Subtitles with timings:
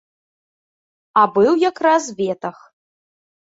[1.21, 2.57] А быў якраз ветах.